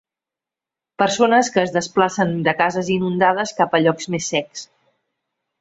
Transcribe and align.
Persones 1.01 1.51
que 1.57 1.61
es 1.67 1.75
desplacen 1.75 2.33
de 2.49 2.57
cases 2.63 2.91
inundades 2.97 3.55
cap 3.61 3.77
a 3.81 3.85
llocs 3.85 4.13
més 4.15 4.35
secs. 4.37 4.69